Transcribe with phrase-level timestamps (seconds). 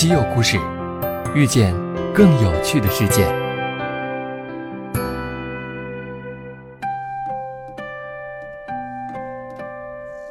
[0.00, 0.58] 稀有故事，
[1.34, 1.74] 遇见
[2.14, 3.49] 更有趣的世界。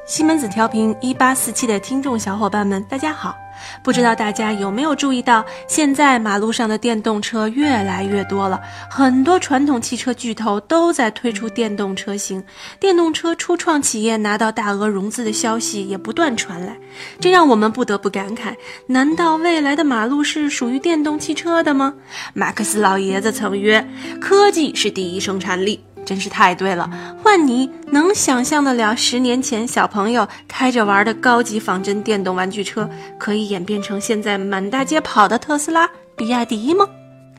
[0.09, 3.37] 西门子调频一八四七的听众小伙伴们，大家好！
[3.83, 8.59] 不知道大家有没有注意到，现在马路上的电动车越来越多了，
[8.89, 12.43] 很多传统汽车巨头都在推出电动车型，
[12.79, 16.75] 电动车初创企业拿到大额融资的消息也不断传来，
[17.19, 18.55] 这让我们不得不感慨：
[18.87, 21.93] 难道未来的马路是属于电动汽车的吗？
[22.33, 23.87] 马克思老爷子曾曰
[24.19, 26.89] ：“科技是第一生产力。”真是太对了！
[27.21, 36.87] 换你能想象得了十年前小朋友开着玩的高级仿真电动玩具车，可以演变成现在满大街跑的特斯拉、比亚迪吗？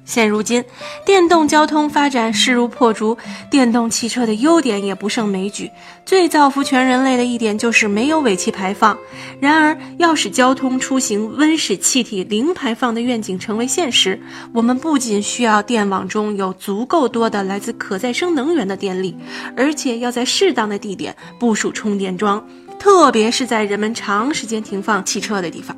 [0.04, 0.64] 现如今，
[1.06, 3.16] 电动交通发展势如破竹，
[3.48, 5.70] 电动汽车的优点也不胜枚举。
[6.04, 8.98] 最造福全人类的一点就是没有尾气排放。
[9.38, 14.20] 然而，要使交通出行温室气体零排放的愿景成为现实，
[14.52, 19.16] 我们不仅需要电网中有足够多的来自可再生能源的电力，
[19.56, 22.44] 而且要在适当的地点部署充电桩，
[22.80, 25.76] 特别是在人们长时间停放汽车的地方。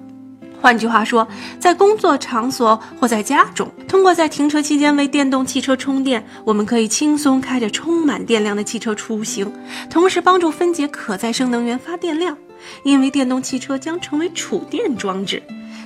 [0.63, 1.27] 换句话说，
[1.59, 9.53] 在工作场所或在家中，通过在停车期间为电动汽车充电，我们可以轻松开着充满电量的汽车出行，
[9.91, 12.39] 同时帮助分解可再生能源发电量。
[12.85, 15.43] 因为电动汽车将成为储电装置，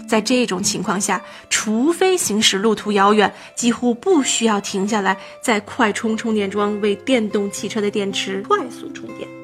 [0.07, 9.36] 在这种情况下，除非行驶路途遥远，几乎不需要停下来在快充充电桩为电动汽车的电池快速充电。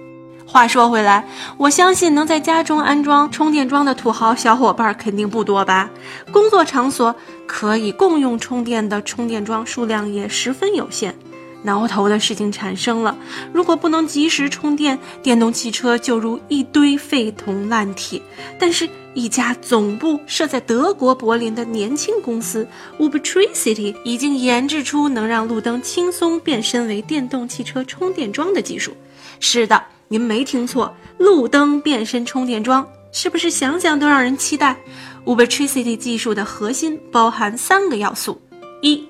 [0.52, 5.88] 话说回来，我相信能在家中安装充电桩的土豪小伙伴肯定不多吧？
[6.30, 11.14] 工作场所可以共用充电的充电桩数量也十分有限。
[11.62, 13.16] 挠头的事情产生了：
[13.50, 18.20] 如果不能及时充电，电动汽车就如一堆废铜烂铁。
[18.58, 28.92] 但是，一家总部设在德国柏林的年轻公司 Ubtricity 已经研制出能让路灯轻松变身为电动汽车充电桩的技术。
[29.40, 29.82] 是的。
[30.12, 34.76] 您没听错，路灯变身充电桩，是不是想想都让人期待
[35.24, 38.38] ？Ubertricity 技术的核心包含三个要素：
[38.82, 39.08] 一，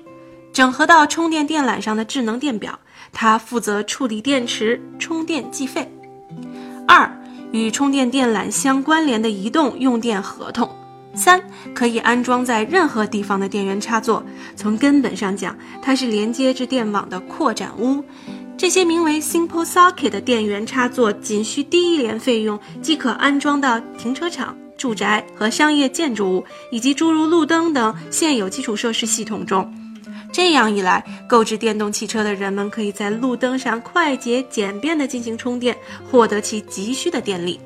[0.53, 2.79] 整合到充电电缆上的智能电表，
[3.11, 5.83] 它负责处理电池充电计费；
[6.87, 7.11] 二，
[7.51, 10.69] 与充电电缆相关联的移动用电合同；
[11.13, 11.43] 三，
[11.75, 14.23] 可以安装在任何地方的电源插座。
[14.55, 18.01] 从根本上讲，它是连接至电网的扩展坞。
[18.57, 29.71] 这些名为 Simple Socket 的电源插座，仅需低一联费用即可安装到停车场、住宅和商业建筑物，以及诸如路灯等现有基础设施系统中。
[30.31, 35.75] 这样一来，购置电动汽车的人们可以在路灯上快捷简便地进行充电，
[36.09, 37.59] 获得其急需的电力。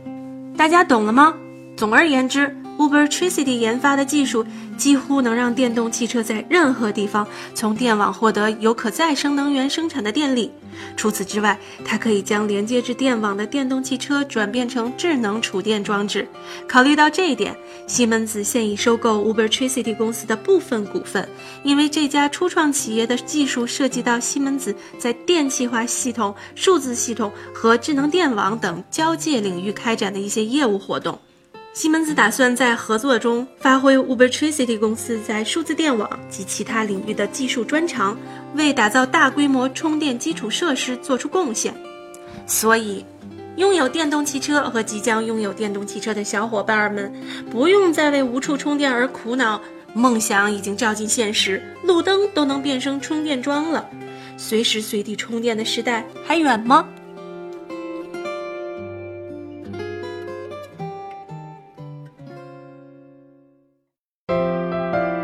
[0.57, 1.33] 大家懂了吗？
[1.75, 2.55] 总而言之。
[2.77, 4.45] Ubertricity 研发的技术
[4.77, 10.51] 几乎能让电动汽车在任何地方从电网获得由可再生能源生产的电力。
[10.95, 16.27] 除此之外，它可以将连接至电网的电动汽车转变成智能储电装置。
[16.67, 17.55] 考虑到这一点，
[17.87, 21.27] 西门子现已收购 Ubertricity 公司的部分股份，
[21.63, 31.17] 因为这家初创企业的技术涉及到西门子在电气化系统、数字系统和智能电网等交界领域开展的一些业务活动。
[31.77, 38.17] 西门子打算在合作中发挥 Ubertricity 公司在数字电网及其他领域的技术专长，
[38.55, 41.71] 为打造大规模充电基础设施做出贡献。
[42.47, 43.05] 所以，
[43.57, 47.13] 拥有电动汽车和即将拥有电动汽车的小伙伴们，
[47.51, 49.61] 不用再为无处充电而苦恼。
[49.93, 53.87] 梦想已经照进现实，路灯都能变成充电桩了。
[54.35, 56.87] 随时随地充电的时代还远吗？